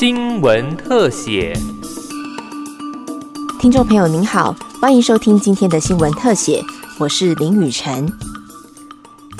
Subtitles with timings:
[0.00, 1.54] 新闻特写。
[3.60, 6.64] 听众朋友您好，欢迎收听今天的新闻特写，
[6.98, 8.10] 我是林雨晨。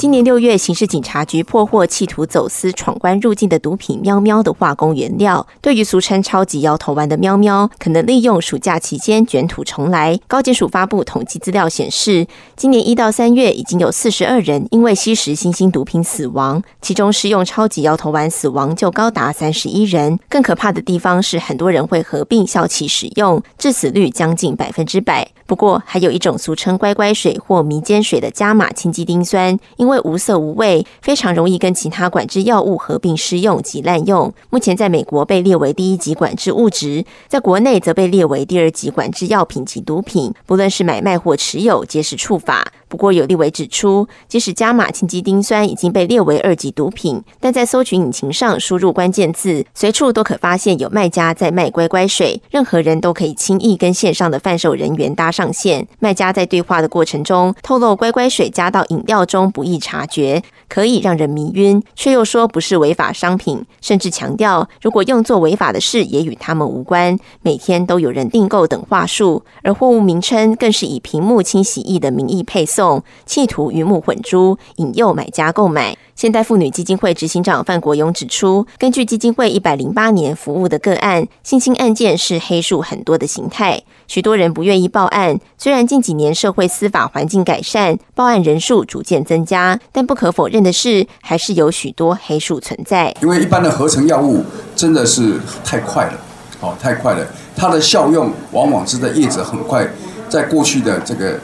[0.01, 5.47] 今年六月，刑事警察局破获企图走私闯关入境的毒品“喵喵”的化工原料。
[5.61, 10.19] 对于俗称“超级摇头丸”的“喵喵”，可能利用暑假期间卷土重来。
[10.27, 12.27] 高检署发布统计资料显示，
[12.57, 20.19] 今年一到三月已经有四十二人因为吸食新兴毒品死亡，其中食用超级摇头丸死亡就高达三十一人。
[20.31, 25.31] 更可怕的地方是，很多人会合并效期使用，致死率将近百分之百。
[25.45, 34.33] 不过，还有一种俗称“乖乖水”或“迷奸水”的加码氢基丁酸，因为无色无味，非常容易跟其他管制药物合并施用及滥用。
[34.49, 42.73] 目前在美国被列为第一级管制物质，在国内则被列为第二级管制药品及毒品，不论是买卖或持有，皆是处罚。
[42.89, 55.87] 不过，有立委指出，即使加码氢基丁酸已经被列为二级毒品，但在搜寻引擎上输入关键字，随处都可发现有卖家在卖乖乖水，任何人都可以轻易跟线上的贩售人员搭上线。
[56.01, 67.19] 卖家在对话的过程中透露，乖乖水加到饮料中不易易察觉，可以让人迷晕，却又说不是违法商品，甚至强调如果用作违法的事也与他们无关。
[67.43, 73.03] 每天都有人订购等话术，而货物名称更是以屏幕清洗液的名义配送。
[73.25, 75.97] 企图鱼目混珠，引诱买家购买。
[76.21, 85.41] 现代妇女基金会执行长范国勇指出，根据基金会一百零八年服务的个案，性侵案件是黑数很多的形态，许多人不愿意报案。
[85.57, 93.17] 虽然近几年社会司法环境改善，报案人数逐渐增加，但不可否认的是，还是有许多黑数存在。
[93.23, 94.45] 因为一般的合成药物
[94.77, 96.21] 真的是太快了，
[96.61, 99.89] 哦，太快了，它的效用往往是在叶子很快，
[100.29, 101.41] 在过去的这个。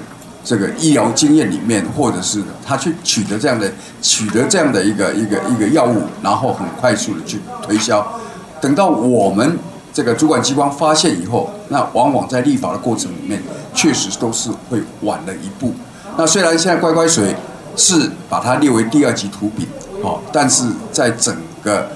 [0.47, 3.69] 这个医疗经验里面，或者是他去取得这样的
[4.01, 8.07] 取得这样的一个一个一个药物，然后很快速的去推销。
[8.61, 9.59] 等到我们
[9.93, 13.43] 这个主管机关发现以后，那往往在立法的过程里面，
[13.75, 15.73] 确实都是会晚了一步。
[16.17, 17.35] 那虽然现在乖乖水
[17.75, 19.67] 是把它列为第二级毒品，
[20.01, 21.89] 好，但是在整个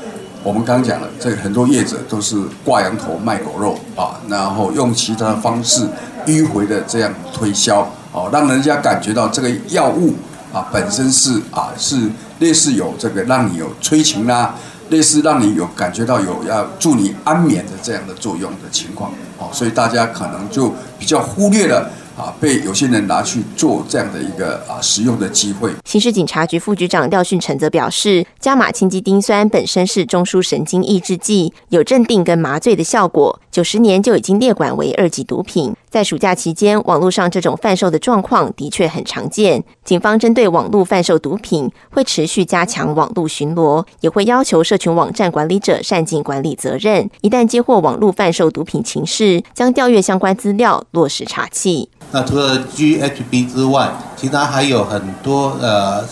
[0.42, 5.86] 我们刚讲了，这很多业者都是挂羊头卖狗肉啊，然后用其他的方式
[6.26, 7.88] 迂回的这样推销。
[8.12, 10.14] 哦，让人家感觉到这个药物
[10.52, 12.10] 啊本身是啊是
[12.40, 14.54] 类似有这个让你有催情啦，
[14.88, 21.90] 类似让你有感觉到有要助你安眠的这样的作用的情况，哦，所以大家可能就比较忽略了。
[22.18, 25.72] 啊，被有些人拿去做这样的一个啊使用的机会。
[25.86, 33.40] 刑事警察局副局长廖训成则表示，加马氢基丁酸本身是中枢神经抑制剂，有镇定跟麻醉的效果。
[33.50, 35.74] 九十年就已经列管为二级毒品。
[35.90, 39.64] 在暑假期间，网络上这种贩售的状况的确很常见。
[39.84, 47.10] 警方针对网络贩售毒品，会持续加强网络巡逻，也会要求社群网站管理者善尽管理责任。
[47.22, 51.88] 一旦接获网络贩售毒品情事，将调阅相关资料，落实查缉。
[52.12, 56.04] 那除了 GHB 之外，其他还有很多呃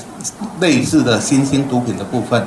[0.58, 2.44] 类似的新兴毒品的部分。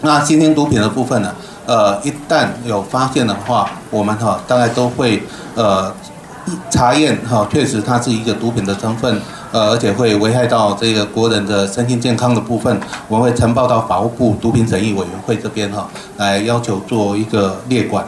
[0.00, 1.32] 那新兴毒品的部分呢，
[1.66, 5.22] 呃，一旦有发现的话，我们哈大概都会
[5.54, 5.94] 呃
[6.70, 9.20] 查验哈，确实它是一个毒品的成分，
[9.52, 18.04] 呃，而且会危害到这个国人的身心健康的部分，我们会呈报到法务部毒品审议委员会这边哈，来要求做一个列管。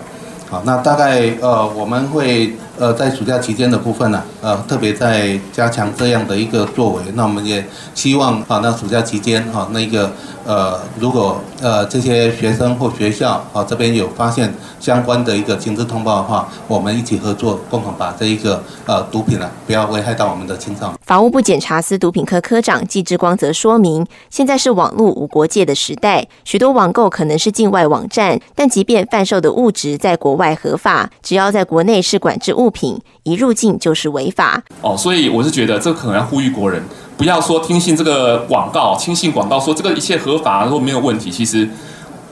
[0.51, 2.57] 好，那大概呃我们会。
[2.79, 7.65] 呃，在暑假期间的部分呢，呃，特别在加强这样的一个作为，那我们也
[7.95, 10.11] 希望啊，那暑假期间哈，那个
[10.45, 20.99] 呃，如果呃这些学生或学校啊这边有发现相关的一个情资通报的话，我们一起合作，共同把这一个呃毒品呢，不要危害到我们的青少年。
[21.07, 32.64] 法务部检察司毒品科科长季志光则说明，现在是网络无国界的时代，许多网购可能是境外网站，但即便贩售的物质在国外合法，只要在国内是管制物。
[32.65, 36.83] 物品一入境就是违法哦，所以我是觉得这可能要呼吁国人
[37.19, 41.31] 不要说听信这个广告，轻信广告说这个一切合法，说没有问题。
[41.31, 41.69] 其实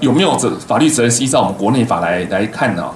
[0.01, 2.91] 有没有责法律责任是依照我们国内法来来看呢？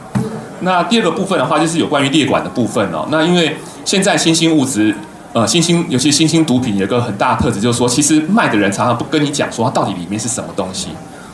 [0.61, 3.07] 那第二个部分的话，就是有关于列管的部分哦。
[3.11, 3.55] 那因为
[3.85, 4.97] 现在新兴物质，
[5.35, 10.89] 呃，新兴尤其新兴毒品有个很大的特质，就是说其实卖的人常常不跟你讲说它到底里面是什么东西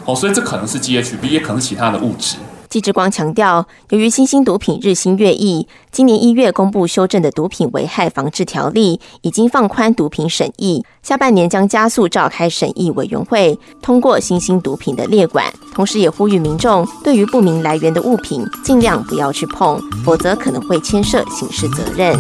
[0.05, 2.37] 哦，所以这可能是 GHB，也可能是其他的物质。
[2.73, 15.53] 季志光强调，由于新兴毒品日新月异，今年一月公布修正的《毒品危害防治条例》已经放宽毒品审议，下半年将加速召开审议委员会，通过新兴毒品的列管。
[15.75, 22.19] 同时，也呼吁民众对于不明来源的物品，尽量不要去碰，否则可能会牵涉刑事责任。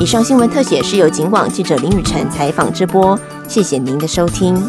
[0.00, 3.16] 以上新闻特写是由警网记者林雨辰采访直播，
[3.46, 4.60] 谢谢您的收听。